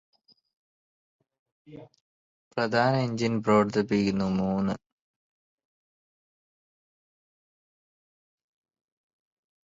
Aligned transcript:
പ്രധാന 2.51 2.93
എന്ജിന് 3.03 3.37
പ്രവര്ത്തിപ്പിക്കുന്നു 3.43 4.27
മൂന്ന് 4.37 4.75